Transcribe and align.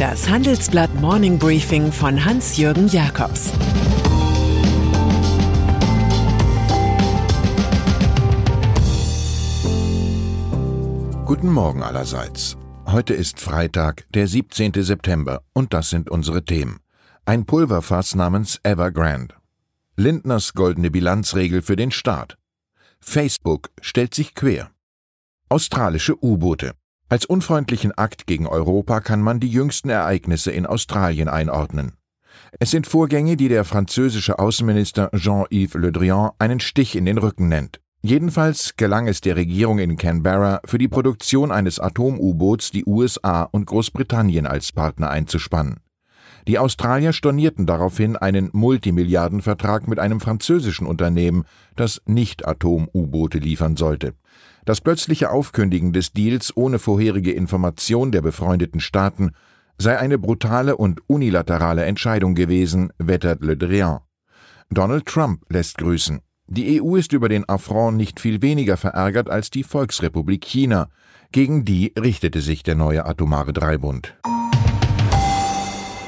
Das 0.00 0.30
Handelsblatt 0.30 0.94
Morning 0.94 1.38
Briefing 1.38 1.92
von 1.92 2.24
Hans-Jürgen 2.24 2.88
Jakobs 2.88 3.52
Guten 11.26 11.52
Morgen 11.52 11.82
allerseits. 11.82 12.56
Heute 12.86 13.12
ist 13.12 13.40
Freitag, 13.40 14.06
der 14.14 14.26
17. 14.26 14.72
September, 14.82 15.42
und 15.52 15.74
das 15.74 15.90
sind 15.90 16.08
unsere 16.08 16.46
Themen. 16.46 16.80
Ein 17.26 17.44
Pulverfass 17.44 18.14
namens 18.14 18.58
Evergrande. 18.62 19.34
Lindners 19.96 20.54
goldene 20.54 20.90
Bilanzregel 20.90 21.60
für 21.60 21.76
den 21.76 21.90
Staat. 21.90 22.38
Facebook 23.00 23.68
stellt 23.82 24.14
sich 24.14 24.34
quer. 24.34 24.70
Australische 25.50 26.16
U-Boote. 26.24 26.72
Als 27.10 27.26
unfreundlichen 27.26 27.90
Akt 27.98 28.28
gegen 28.28 28.46
Europa 28.46 29.00
kann 29.00 29.20
man 29.20 29.40
die 29.40 29.48
jüngsten 29.48 29.90
Ereignisse 29.90 30.52
in 30.52 30.64
Australien 30.64 31.28
einordnen. 31.28 31.94
Es 32.60 32.70
sind 32.70 32.86
Vorgänge, 32.86 33.36
die 33.36 33.48
der 33.48 33.64
französische 33.64 34.38
Außenminister 34.38 35.10
Jean-Yves 35.16 35.74
Le 35.74 35.90
Drian 35.90 36.30
einen 36.38 36.60
Stich 36.60 36.94
in 36.94 37.06
den 37.06 37.18
Rücken 37.18 37.48
nennt. 37.48 37.80
Jedenfalls 38.00 38.76
gelang 38.76 39.08
es 39.08 39.20
der 39.20 39.34
Regierung 39.34 39.80
in 39.80 39.96
Canberra, 39.96 40.60
für 40.64 40.78
die 40.78 40.86
Produktion 40.86 41.50
eines 41.50 41.80
Atom-U-Boots 41.80 42.70
die 42.70 42.84
USA 42.86 43.42
und 43.42 43.66
Großbritannien 43.66 44.46
als 44.46 44.70
Partner 44.70 45.10
einzuspannen. 45.10 45.80
Die 46.48 46.58
Australier 46.58 47.12
stornierten 47.12 47.66
daraufhin 47.66 48.16
einen 48.16 48.50
Multimilliardenvertrag 48.52 49.88
mit 49.88 49.98
einem 49.98 50.20
französischen 50.20 50.86
Unternehmen, 50.86 51.44
das 51.76 52.00
nicht 52.06 52.46
Atom-U-Boote 52.46 53.38
liefern 53.38 53.76
sollte. 53.76 54.14
Das 54.64 54.80
plötzliche 54.80 55.30
Aufkündigen 55.30 55.92
des 55.92 56.12
Deals 56.12 56.56
ohne 56.56 56.78
vorherige 56.78 57.32
Information 57.32 58.12
der 58.12 58.22
befreundeten 58.22 58.80
Staaten 58.80 59.32
sei 59.78 59.98
eine 59.98 60.18
brutale 60.18 60.76
und 60.76 61.00
unilaterale 61.08 61.84
Entscheidung 61.84 62.34
gewesen, 62.34 62.92
wettert 62.98 63.42
Le 63.42 63.56
Drian. 63.56 64.00
Donald 64.70 65.06
Trump 65.06 65.42
lässt 65.48 65.78
grüßen. 65.78 66.20
Die 66.46 66.82
EU 66.82 66.96
ist 66.96 67.12
über 67.12 67.28
den 67.28 67.48
Affront 67.48 67.96
nicht 67.96 68.20
viel 68.20 68.42
weniger 68.42 68.76
verärgert 68.76 69.30
als 69.30 69.50
die 69.50 69.62
Volksrepublik 69.62 70.44
China. 70.44 70.88
Gegen 71.32 71.64
die 71.64 71.92
richtete 71.98 72.40
sich 72.40 72.62
der 72.62 72.74
neue 72.74 73.06
atomare 73.06 73.52
Dreibund. 73.52 74.16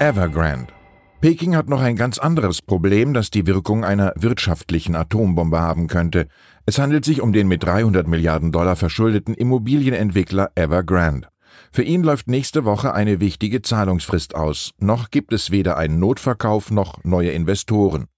Evergrande. 0.03 0.73
Peking 1.21 1.55
hat 1.55 1.69
noch 1.69 1.81
ein 1.81 1.95
ganz 1.95 2.19
anderes 2.19 2.61
Problem, 2.61 3.15
das 3.15 3.31
die 3.31 3.47
Wirkung 3.47 3.85
einer 3.85 4.13
wirtschaftlichen 4.17 4.97
Atombombe 4.97 5.61
haben 5.61 5.87
könnte. 5.87 6.27
Es 6.67 6.81
handelt 6.81 7.05
sich 7.05 7.21
um 7.21 7.33
den 7.33 7.47
mit 7.47 7.63
300 7.63 8.09
Milliarden 8.09 8.51
Dollar 8.51 8.75
verschuldeten 8.75 9.33
Immobilienentwickler 9.33 10.51
Evergrande. 10.57 11.29
Für 11.71 11.85
ihn 11.85 12.03
läuft 12.03 12.27
nächste 12.27 12.65
Woche 12.65 12.93
eine 12.93 13.21
wichtige 13.21 13.63
Zahlungsfrist 13.63 14.35
aus. 14.35 14.73
Noch 14.79 15.11
gibt 15.13 15.33
es 15.33 15.53
weder 15.53 15.77
einen 15.77 16.01
Notverkauf 16.01 16.73
noch 16.73 17.05
neue 17.05 17.31
Investoren. 17.31 18.09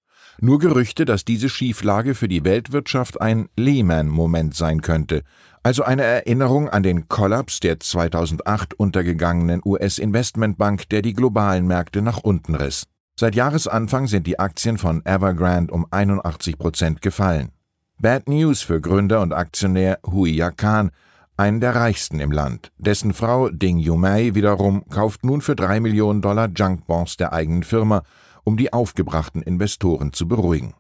Nur 0.41 0.59
Gerüchte, 0.59 1.05
dass 1.05 1.25
diese 1.25 1.49
Schieflage 1.49 2.15
für 2.15 2.29
die 2.29 2.45
Weltwirtschaft 2.45 3.21
ein 3.21 3.49
Lehman-Moment 3.57 4.55
sein 4.55 4.83
könnte, 4.83 5.23
also 5.63 5.83
eine 5.83 6.03
Erinnerung 6.03 6.69
an 6.69 6.83
den 6.83 7.09
Kollaps 7.09 7.61
der 7.61 7.81
2008 7.81 8.75
untergegangenen 8.75 9.63
US-Investmentbank, 9.65 10.89
der 10.91 11.01
die 11.01 11.15
globalen 11.15 11.67
Märkte 11.67 12.03
nach 12.03 12.19
unten 12.19 12.55
riss. 12.55 12.85
Seit 13.19 13.35
Jahresanfang 13.35 14.07
sind 14.07 14.27
die 14.27 14.39
Aktien 14.39 14.77
von 14.77 15.03
Evergrande 15.07 15.73
um 15.73 15.87
81 15.91 16.59
Prozent 16.59 17.01
gefallen. 17.01 17.51
Bad 17.99 18.29
News 18.29 18.61
für 18.61 18.81
Gründer 18.81 19.23
und 19.23 19.33
Aktionär 19.33 20.01
Huiya 20.05 20.51
Khan, 20.51 20.91
einen 21.37 21.61
der 21.61 21.75
reichsten 21.75 22.21
im 22.21 22.33
Land. 22.33 22.73
Dessen 22.77 23.15
Frau 23.15 23.49
Ding 23.49 23.79
Yumei 23.79 24.35
wiederum 24.35 24.89
kauft 24.89 25.25
nun 25.25 25.41
für 25.41 25.57
drei 25.57 25.81
Millionen 25.81 26.21
Dollar 26.21 26.49
Junkbonds 26.55 27.17
der 27.17 27.33
eigenen 27.33 27.63
Firma, 27.63 28.03
um 28.45 28.57
die 28.57 28.73
aufgebrachten 28.73 29.43
Investoren 29.43 30.13
zu 30.13 30.29
beruhigen. 30.29 30.75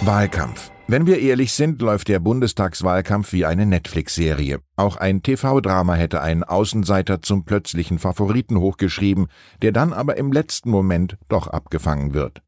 Wahlkampf. 0.00 0.70
Wenn 0.86 1.06
wir 1.06 1.18
ehrlich 1.18 1.54
sind, 1.54 1.80
läuft 1.80 2.08
der 2.08 2.18
Bundestagswahlkampf 2.18 3.32
wie 3.32 3.46
eine 3.46 3.64
Netflix-Serie. 3.64 4.60
Auch 4.76 4.96
ein 4.96 5.22
TV-Drama 5.22 5.94
hätte 5.94 6.20
einen 6.20 6.44
Außenseiter 6.44 7.22
zum 7.22 7.46
plötzlichen 7.46 7.98
Favoriten 7.98 8.58
hochgeschrieben, 8.58 9.28
der 9.62 9.72
dann 9.72 9.94
aber 9.94 10.18
im 10.18 10.30
letzten 10.30 10.68
Moment 10.68 11.16
doch 11.28 11.46
abgefangen 11.46 12.12
wird. 12.12 12.42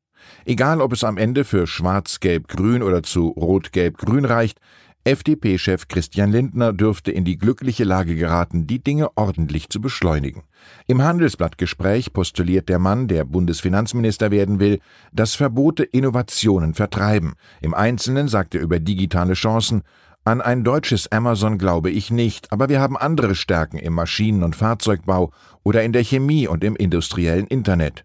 Egal, 0.45 0.83
ob 0.83 0.93
es 0.93 1.03
am 1.03 1.17
Ende 1.17 1.45
für 1.45 1.67
Schwarz-Gelb-Grün 1.67 2.83
oder 2.83 3.03
zu 3.03 3.29
Rot-Gelb-Grün 3.29 4.27
reicht, 4.27 4.59
FDP-Chef 5.07 5.87
Christian 5.87 6.33
Lindner 6.33 6.73
dürfte 6.73 7.13
in 7.13 7.25
die 7.25 7.39
glückliche 7.39 7.85
Lage 7.85 8.17
geraten, 8.17 8.67
die 8.67 8.83
Dinge 8.83 9.17
ordentlich 9.17 9.69
zu 9.69 9.81
beschleunigen. 9.81 10.43
Im 10.89 11.01
Handelsblattgespräch 11.01 12.13
postuliert 12.13 12.69
der 12.69 12.81
Mann, 12.81 13.07
der 13.07 13.25
Bundesfinanzminister 13.25 14.33
werden 14.33 14.59
will, 14.59 14.81
dass 15.13 15.37
Verbote 15.37 15.85
Innovationen 15.85 16.75
vertreiben. 16.75 17.35
Im 17.61 17.73
Einzelnen 17.73 18.27
sagt 18.27 18.57
er 18.57 18.61
über 18.61 18.81
digitale 18.81 19.35
Chancen, 19.35 19.83
an 20.25 20.41
ein 20.41 20.65
deutsches 20.65 21.13
Amazon 21.13 21.57
glaube 21.57 21.91
ich 21.91 22.11
nicht, 22.11 22.51
aber 22.51 22.69
wir 22.69 22.81
haben 22.81 22.97
andere 22.97 23.37
Stärken 23.37 23.79
im 23.79 23.93
Maschinen- 23.93 24.43
und 24.43 24.57
Fahrzeugbau 24.57 25.31
oder 25.63 25.85
in 25.85 25.93
der 25.93 26.03
Chemie 26.03 26.49
und 26.49 26.65
im 26.65 26.75
industriellen 26.75 27.47
Internet. 27.47 28.05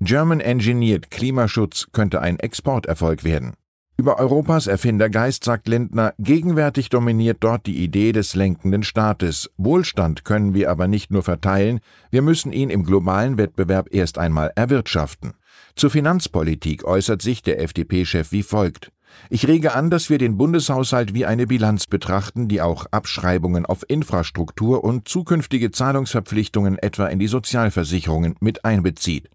German 0.00 0.40
Engineered 0.40 1.12
Klimaschutz 1.12 1.86
könnte 1.92 2.20
ein 2.20 2.40
Exporterfolg 2.40 3.22
werden. 3.22 3.54
Über 4.00 4.18
Europas 4.18 4.66
Erfindergeist 4.66 5.44
sagt 5.44 5.68
Lindner, 5.68 6.14
gegenwärtig 6.18 6.88
dominiert 6.88 7.36
dort 7.40 7.66
die 7.66 7.84
Idee 7.84 8.12
des 8.12 8.34
lenkenden 8.34 8.82
Staates. 8.82 9.50
Wohlstand 9.58 10.24
können 10.24 10.54
wir 10.54 10.70
aber 10.70 10.88
nicht 10.88 11.10
nur 11.10 11.22
verteilen, 11.22 11.80
wir 12.10 12.22
müssen 12.22 12.50
ihn 12.50 12.70
im 12.70 12.84
globalen 12.84 13.36
Wettbewerb 13.36 13.88
erst 13.92 14.16
einmal 14.16 14.52
erwirtschaften. 14.54 15.34
Zur 15.76 15.90
Finanzpolitik 15.90 16.84
äußert 16.84 17.20
sich 17.20 17.42
der 17.42 17.60
FDP-Chef 17.60 18.32
wie 18.32 18.42
folgt. 18.42 18.90
Ich 19.28 19.46
rege 19.46 19.74
an, 19.74 19.90
dass 19.90 20.08
wir 20.08 20.16
den 20.16 20.38
Bundeshaushalt 20.38 21.12
wie 21.12 21.26
eine 21.26 21.46
Bilanz 21.46 21.86
betrachten, 21.86 22.48
die 22.48 22.62
auch 22.62 22.86
Abschreibungen 22.90 23.66
auf 23.66 23.84
Infrastruktur 23.86 24.82
und 24.82 25.08
zukünftige 25.08 25.72
Zahlungsverpflichtungen 25.72 26.78
etwa 26.78 27.08
in 27.08 27.18
die 27.18 27.28
Sozialversicherungen 27.28 28.36
mit 28.40 28.64
einbezieht. 28.64 29.28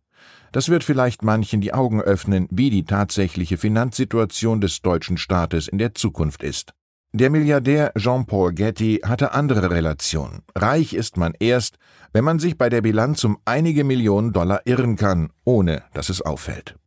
Das 0.56 0.70
wird 0.70 0.86
vielleicht 0.86 1.22
manchen 1.22 1.60
die 1.60 1.74
Augen 1.74 2.00
öffnen, 2.00 2.48
wie 2.50 2.70
die 2.70 2.86
tatsächliche 2.86 3.58
Finanzsituation 3.58 4.62
des 4.62 4.82
deutschen 4.82 5.18
Staates 5.18 5.68
in 5.68 5.80
der 5.80 5.96
Zukunft 5.96 6.44
ist. 6.44 6.72
Der 7.12 7.30
Milliardär 7.30 7.92
Jean-Paul 7.98 8.54
Getty 8.54 9.02
hatte 9.04 9.34
andere 9.34 9.70
Relationen. 9.70 10.44
Reich 10.56 10.94
ist 10.94 11.18
man 11.18 11.34
erst, 11.42 11.76
wenn 12.14 12.24
man 12.24 12.40
sich 12.40 12.58
bei 12.58 12.70
der 12.70 12.82
Bilanz 12.82 13.26
um 13.26 13.38
einige 13.44 13.84
Millionen 13.84 14.32
Dollar 14.32 14.62
irren 14.64 14.96
kann, 14.96 15.30
ohne 15.44 15.84
dass 15.94 16.08
es 16.08 16.22
auffällt. 16.22 16.78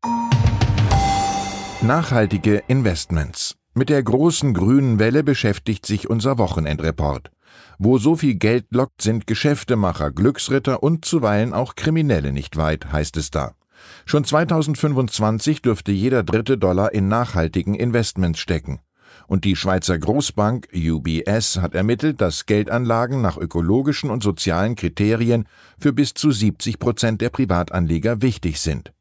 Nachhaltige 1.83 2.63
Investments. 2.69 3.55
Mit 3.75 3.91
der 3.91 4.03
großen 4.03 4.55
grünen 4.55 4.99
Welle 4.99 5.23
beschäftigt 5.23 5.85
sich 5.85 6.09
unser 6.09 6.39
Wochenendreport. 6.39 7.31
Wo 7.79 7.99
so 7.99 8.17
viel 8.17 8.35
Geld 8.35 8.67
lockt, 8.71 9.03
sind 9.03 9.27
Geschäftemacher, 9.27 10.11
Glücksritter 10.11 10.83
und 10.83 11.05
zuweilen 11.05 11.53
auch 11.53 11.77
Kriminelle 11.77 12.33
nicht 12.33 12.57
weit, 12.57 12.93
heißt 12.93 13.17
es 13.17 13.31
da. 13.31 13.55
Schon 14.05 14.25
2025 14.25 15.63
dürfte 15.63 15.93
jeder 15.93 16.23
dritte 16.23 16.59
Dollar 16.59 16.93
in 16.93 17.09
nachhaltigen 17.09 17.75
Investments 17.75 18.41
stecken. 18.41 18.81
Und 19.27 19.45
die 19.45 19.57
Schweizer 19.57 19.99
Großbank 19.99 20.69
UBS 20.75 21.59
hat 21.59 21.75
ermittelt, 21.75 22.21
dass 22.21 22.47
Geldanlagen 22.47 23.21
nach 23.21 23.37
ökologischen 23.37 24.11
und 24.11 24.23
sozialen 24.23 24.75
Kriterien 24.75 25.47
für 25.79 25.93
bis 25.93 26.15
zu 26.15 26.31
70 26.31 26.79
Prozent 26.79 27.21
der 27.21 27.31
Privatanleger 27.31 28.23
wichtig 28.23 28.59
sind. 28.59 28.93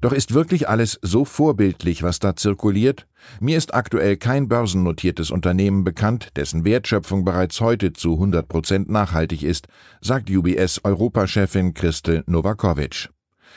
Doch 0.00 0.12
ist 0.12 0.32
wirklich 0.32 0.68
alles 0.68 0.98
so 1.02 1.24
vorbildlich, 1.24 2.02
was 2.02 2.20
da 2.20 2.36
zirkuliert? 2.36 3.08
Mir 3.40 3.58
ist 3.58 3.74
aktuell 3.74 4.16
kein 4.16 4.48
börsennotiertes 4.48 5.30
Unternehmen 5.32 5.82
bekannt, 5.82 6.28
dessen 6.36 6.64
Wertschöpfung 6.64 7.24
bereits 7.24 7.60
heute 7.60 7.92
zu 7.92 8.14
100 8.14 8.48
Prozent 8.48 8.88
nachhaltig 8.88 9.42
ist, 9.42 9.66
sagt 10.00 10.30
UBS-Europachefin 10.30 11.74
Christel 11.74 12.22
Novakovic. 12.26 13.08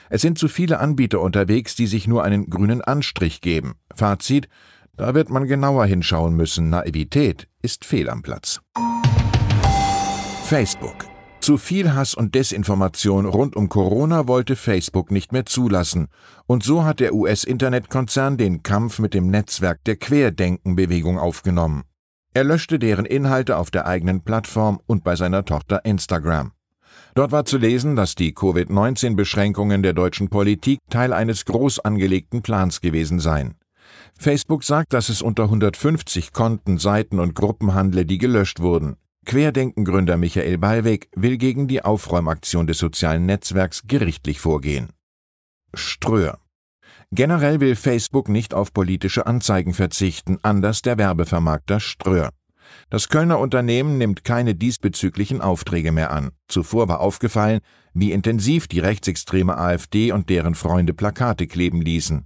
Es 0.09 0.21
sind 0.21 0.39
zu 0.39 0.47
viele 0.47 0.79
Anbieter 0.79 1.21
unterwegs, 1.21 1.75
die 1.75 1.87
sich 1.87 2.07
nur 2.07 2.23
einen 2.23 2.49
grünen 2.49 2.81
Anstrich 2.81 3.41
geben. 3.41 3.75
Fazit, 3.95 4.49
da 4.97 5.13
wird 5.13 5.29
man 5.29 5.47
genauer 5.47 5.85
hinschauen 5.85 6.35
müssen. 6.35 6.69
Naivität 6.69 7.47
ist 7.61 7.85
fehl 7.85 8.09
am 8.09 8.23
Platz. 8.23 8.61
Facebook. 10.43 11.05
Zu 11.41 11.57
viel 11.57 11.95
Hass 11.95 12.13
und 12.13 12.35
Desinformation 12.35 13.25
rund 13.25 13.55
um 13.55 13.67
Corona 13.67 14.27
wollte 14.27 14.55
Facebook 14.55 15.09
nicht 15.09 15.31
mehr 15.31 15.47
zulassen. 15.47 16.07
Und 16.45 16.61
so 16.61 16.83
hat 16.83 16.99
der 16.99 17.15
US-Internetkonzern 17.15 18.37
den 18.37 18.61
Kampf 18.61 18.99
mit 18.99 19.15
dem 19.15 19.31
Netzwerk 19.31 19.83
der 19.85 19.95
Querdenkenbewegung 19.95 21.17
aufgenommen. 21.17 21.81
Er 22.35 22.43
löschte 22.43 22.77
deren 22.77 23.05
Inhalte 23.05 23.57
auf 23.57 23.71
der 23.71 23.87
eigenen 23.87 24.21
Plattform 24.21 24.79
und 24.85 25.03
bei 25.03 25.15
seiner 25.15 25.43
Tochter 25.43 25.83
Instagram. 25.83 26.51
Dort 27.15 27.31
war 27.31 27.43
zu 27.43 27.57
lesen, 27.57 27.95
dass 27.95 28.13
die 28.13 28.33
Covid-19-Beschränkungen 28.33 29.81
der 29.81 29.93
deutschen 29.93 30.29
Politik 30.29 30.77
Teil 30.91 31.11
eines 31.11 31.45
groß 31.45 31.79
angelegten 31.79 32.43
Plans 32.43 32.81
gewesen 32.81 33.19
seien. 33.19 33.55
Facebook 34.17 34.63
sagt, 34.63 34.93
dass 34.93 35.09
es 35.09 35.23
unter 35.23 35.45
150 35.45 36.33
Konten, 36.33 36.77
Seiten 36.77 37.19
und 37.19 37.33
Gruppen 37.33 37.73
handle, 37.73 38.05
die 38.05 38.19
gelöscht 38.19 38.59
wurden. 38.59 38.97
Querdenkengründer 39.25 40.17
Michael 40.17 40.57
Ballweg 40.57 41.09
will 41.15 41.37
gegen 41.37 41.67
die 41.67 41.83
Aufräumaktion 41.83 42.67
des 42.67 42.79
sozialen 42.79 43.25
Netzwerks 43.25 43.83
gerichtlich 43.87 44.39
vorgehen. 44.39 44.89
Ströer. 45.73 46.39
Generell 47.11 47.59
will 47.59 47.75
Facebook 47.75 48.29
nicht 48.29 48.53
auf 48.53 48.73
politische 48.73 49.27
Anzeigen 49.27 49.73
verzichten, 49.73 50.39
anders 50.43 50.81
der 50.81 50.97
Werbevermarkter 50.97 51.79
Ströer. 51.79 52.31
Das 52.89 53.09
Kölner 53.09 53.39
Unternehmen 53.39 53.97
nimmt 53.97 54.23
keine 54.23 54.55
diesbezüglichen 54.55 55.41
Aufträge 55.41 55.91
mehr 55.91 56.11
an. 56.11 56.31
Zuvor 56.47 56.87
war 56.87 57.01
aufgefallen, 57.01 57.59
wie 57.93 58.11
intensiv 58.11 58.67
die 58.67 58.79
rechtsextreme 58.79 59.57
AfD 59.57 60.11
und 60.11 60.29
deren 60.29 60.55
Freunde 60.55 60.93
Plakate 60.93 61.47
kleben 61.47 61.81
ließen. 61.81 62.25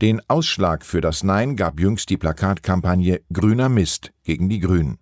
Den 0.00 0.20
Ausschlag 0.28 0.84
für 0.84 1.00
das 1.00 1.24
Nein 1.24 1.56
gab 1.56 1.80
jüngst 1.80 2.10
die 2.10 2.16
Plakatkampagne 2.16 3.20
Grüner 3.32 3.68
Mist 3.68 4.12
gegen 4.24 4.48
die 4.48 4.60
Grünen. 4.60 4.98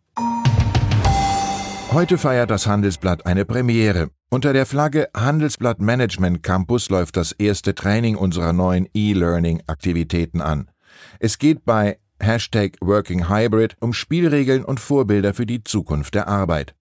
Heute 1.97 2.19
feiert 2.19 2.51
das 2.51 2.67
Handelsblatt 2.67 3.25
eine 3.25 3.47
Premiere. 3.47 4.11
Unter 4.29 4.53
der 4.53 4.67
Flagge 4.67 5.09
Handelsblatt 5.17 5.81
Management 5.81 6.43
Campus 6.43 6.91
läuft 6.91 7.17
das 7.17 7.33
erste 7.33 7.75
Training 7.75 8.17
unserer 8.17 8.53
neuen 8.53 8.87
E-Learning-Aktivitäten 8.93 10.43
an. 10.43 10.71
Es 11.21 11.39
geht 11.39 11.65
bei 11.65 11.99
Hashtag 12.21 12.77
Working 12.83 13.31
Hybrid 13.31 13.79
um 13.81 13.95
Spielregeln 13.95 14.63
und 14.63 14.79
Vorbilder 14.79 15.33
für 15.33 15.47
die 15.47 15.65
Zukunft 15.65 16.15
der 16.15 16.29
Arbeit. 16.29 16.75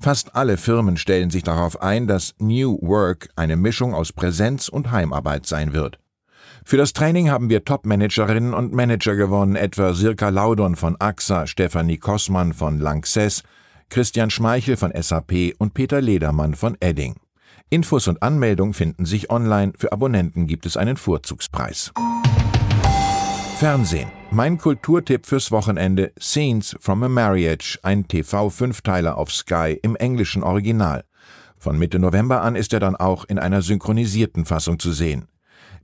Fast 0.00 0.34
alle 0.34 0.56
Firmen 0.56 0.96
stellen 0.96 1.30
sich 1.30 1.44
darauf 1.44 1.80
ein, 1.80 2.08
dass 2.08 2.34
New 2.40 2.76
Work 2.82 3.28
eine 3.36 3.54
Mischung 3.54 3.94
aus 3.94 4.12
Präsenz 4.12 4.68
und 4.68 4.90
Heimarbeit 4.90 5.46
sein 5.46 5.74
wird. 5.74 6.00
Für 6.64 6.76
das 6.76 6.92
Training 6.92 7.30
haben 7.30 7.50
wir 7.50 7.64
Top-Managerinnen 7.64 8.52
und 8.52 8.72
Manager 8.72 9.14
gewonnen, 9.14 9.54
etwa 9.54 9.94
Sirka 9.94 10.30
Laudon 10.30 10.74
von 10.74 10.96
AXA, 10.98 11.46
Stefanie 11.46 11.98
Kossmann 11.98 12.52
von 12.52 12.80
Lanxess, 12.80 13.44
Christian 13.88 14.30
Schmeichel 14.30 14.76
von 14.76 14.92
SAP 14.94 15.54
und 15.58 15.74
Peter 15.74 16.00
Ledermann 16.00 16.54
von 16.54 16.76
Edding. 16.80 17.16
Infos 17.70 18.08
und 18.08 18.22
Anmeldung 18.22 18.74
finden 18.74 19.06
sich 19.06 19.30
online. 19.30 19.72
Für 19.78 19.92
Abonnenten 19.92 20.46
gibt 20.46 20.66
es 20.66 20.76
einen 20.76 20.96
Vorzugspreis. 20.96 21.92
Fernsehen. 23.58 24.08
Mein 24.30 24.58
Kulturtipp 24.58 25.24
fürs 25.24 25.50
Wochenende 25.50 26.12
Scenes 26.20 26.76
from 26.80 27.02
a 27.04 27.08
Marriage, 27.08 27.78
ein 27.82 28.06
TV-Fünfteiler 28.06 29.16
auf 29.16 29.32
Sky 29.32 29.78
im 29.82 29.96
englischen 29.96 30.42
Original. 30.42 31.04
Von 31.56 31.78
Mitte 31.78 31.98
November 31.98 32.42
an 32.42 32.54
ist 32.54 32.72
er 32.72 32.80
dann 32.80 32.96
auch 32.96 33.24
in 33.24 33.38
einer 33.38 33.62
synchronisierten 33.62 34.44
Fassung 34.44 34.78
zu 34.78 34.92
sehen. 34.92 35.28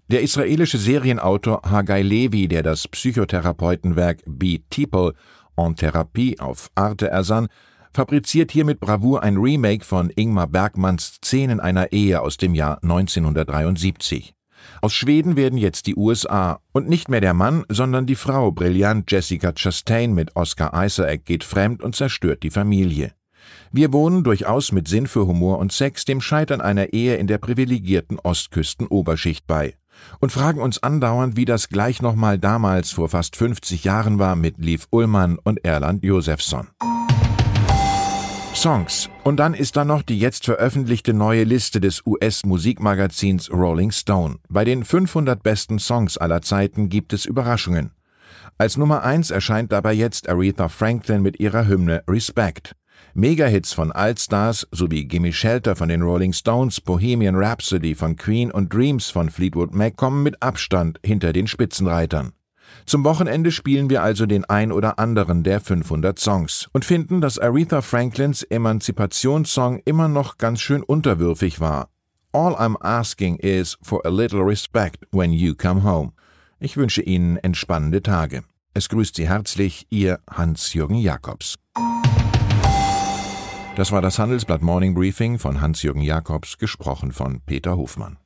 Der 0.08 0.20
israelische 0.20 0.76
Serienautor 0.76 1.62
Hagai 1.64 2.02
Levi, 2.02 2.46
der 2.46 2.62
das 2.62 2.86
Psychotherapeutenwerk 2.88 4.20
Be 4.26 4.58
People 4.68 5.14
en 5.56 5.74
Therapie 5.74 6.38
auf 6.38 6.70
Arte 6.74 7.08
ersann, 7.08 7.48
fabriziert 7.94 8.50
hier 8.50 8.64
mit 8.64 8.80
Bravour 8.80 9.22
ein 9.22 9.36
Remake 9.36 9.84
von 9.84 10.10
Ingmar 10.14 10.46
Bergmanns 10.46 11.18
Szenen 11.24 11.60
einer 11.60 11.92
Ehe 11.92 12.20
aus 12.20 12.36
dem 12.36 12.54
Jahr 12.54 12.82
1973. 12.82 14.34
Aus 14.80 14.94
Schweden 14.94 15.36
werden 15.36 15.58
jetzt 15.58 15.86
die 15.86 15.96
USA 15.96 16.60
und 16.72 16.88
nicht 16.88 17.08
mehr 17.08 17.20
der 17.20 17.34
Mann, 17.34 17.64
sondern 17.68 18.06
die 18.06 18.14
Frau 18.14 18.52
brillant 18.52 19.10
Jessica 19.10 19.52
Chastain 19.52 20.14
mit 20.14 20.36
Oscar 20.36 20.72
Isaac 20.84 21.24
geht 21.24 21.44
fremd 21.44 21.82
und 21.82 21.96
zerstört 21.96 22.42
die 22.42 22.50
Familie. 22.50 23.12
Wir 23.72 23.92
wohnen 23.92 24.22
durchaus 24.22 24.72
mit 24.72 24.86
Sinn 24.86 25.06
für 25.06 25.26
Humor 25.26 25.58
und 25.58 25.72
Sex 25.72 26.04
dem 26.04 26.20
Scheitern 26.20 26.60
einer 26.60 26.92
Ehe 26.92 27.16
in 27.16 27.26
der 27.26 27.38
privilegierten 27.38 28.18
Ostküstenoberschicht 28.18 29.46
bei 29.46 29.74
und 30.20 30.32
fragen 30.32 30.60
uns 30.60 30.82
andauernd, 30.82 31.36
wie 31.36 31.44
das 31.44 31.68
gleich 31.68 32.02
nochmal 32.02 32.38
damals 32.38 32.90
vor 32.90 33.08
fast 33.08 33.36
50 33.36 33.84
Jahren 33.84 34.18
war 34.18 34.36
mit 34.36 34.58
Liv 34.58 34.86
Ullmann 34.90 35.38
und 35.42 35.64
Erland 35.64 36.04
Josefsson. 36.04 36.68
Songs. 38.54 39.08
Und 39.24 39.36
dann 39.38 39.54
ist 39.54 39.76
da 39.76 39.84
noch 39.84 40.02
die 40.02 40.18
jetzt 40.18 40.44
veröffentlichte 40.44 41.12
neue 41.14 41.44
Liste 41.44 41.80
des 41.80 42.06
US-Musikmagazins 42.06 43.50
Rolling 43.50 43.90
Stone. 43.90 44.36
Bei 44.48 44.64
den 44.64 44.84
500 44.84 45.42
besten 45.42 45.78
Songs 45.78 46.18
aller 46.18 46.42
Zeiten 46.42 46.88
gibt 46.88 47.12
es 47.12 47.24
Überraschungen. 47.24 47.92
Als 48.58 48.76
Nummer 48.76 49.02
1 49.02 49.30
erscheint 49.30 49.72
dabei 49.72 49.92
jetzt 49.92 50.28
Aretha 50.28 50.68
Franklin 50.68 51.22
mit 51.22 51.40
ihrer 51.40 51.66
Hymne 51.66 52.04
Respect. 52.08 52.76
Megahits 53.14 53.72
von 53.72 53.92
Altstars 53.92 54.66
sowie 54.70 55.04
Gimme 55.04 55.32
Shelter 55.32 55.76
von 55.76 55.88
den 55.88 56.02
Rolling 56.02 56.32
Stones, 56.32 56.80
Bohemian 56.80 57.36
Rhapsody 57.36 57.94
von 57.94 58.16
Queen 58.16 58.50
und 58.50 58.72
Dreams 58.72 59.10
von 59.10 59.30
Fleetwood 59.30 59.74
Mac 59.74 59.96
kommen 59.96 60.22
mit 60.22 60.42
Abstand 60.42 60.98
hinter 61.04 61.32
den 61.32 61.46
Spitzenreitern. 61.46 62.32
Zum 62.86 63.04
Wochenende 63.04 63.52
spielen 63.52 63.90
wir 63.90 64.02
also 64.02 64.26
den 64.26 64.44
ein 64.44 64.72
oder 64.72 64.98
anderen 64.98 65.42
der 65.42 65.60
500 65.60 66.18
Songs 66.18 66.68
und 66.72 66.84
finden, 66.84 67.20
dass 67.20 67.38
Aretha 67.38 67.80
Franklins 67.80 68.42
Emanzipationssong 68.42 69.80
immer 69.84 70.08
noch 70.08 70.38
ganz 70.38 70.60
schön 70.60 70.82
unterwürfig 70.82 71.60
war. 71.60 71.88
All 72.32 72.54
I'm 72.54 72.76
asking 72.80 73.36
is 73.36 73.76
for 73.82 74.00
a 74.06 74.08
little 74.08 74.42
respect 74.42 75.06
when 75.12 75.32
you 75.32 75.54
come 75.54 75.84
home. 75.84 76.12
Ich 76.60 76.76
wünsche 76.76 77.02
Ihnen 77.02 77.36
entspannende 77.36 78.02
Tage. 78.02 78.42
Es 78.74 78.88
grüßt 78.88 79.16
Sie 79.16 79.28
herzlich, 79.28 79.86
Ihr 79.90 80.20
Hans-Jürgen 80.30 80.96
Jakobs. 80.96 81.56
Das 83.76 83.90
war 83.90 84.00
das 84.00 84.18
Handelsblatt 84.18 84.62
Morning 84.62 84.94
Briefing 84.94 85.38
von 85.38 85.60
Hans-Jürgen 85.60 86.02
Jakobs, 86.02 86.58
gesprochen 86.58 87.12
von 87.12 87.40
Peter 87.44 87.76
Hofmann. 87.76 88.18